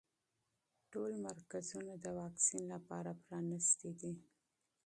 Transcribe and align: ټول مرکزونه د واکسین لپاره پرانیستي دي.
ټول 0.91 1.11
مرکزونه 1.27 1.93
د 2.03 2.05
واکسین 2.19 2.63
لپاره 2.73 3.11
پرانیستي 3.23 3.91
دي. 3.99 4.13